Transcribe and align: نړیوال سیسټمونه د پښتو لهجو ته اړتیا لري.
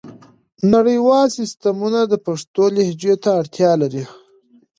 نړیوال 0.73 1.27
سیسټمونه 1.37 1.99
د 2.07 2.13
پښتو 2.25 2.63
لهجو 2.75 3.13
ته 3.23 3.29
اړتیا 3.41 3.71
لري. 3.81 4.03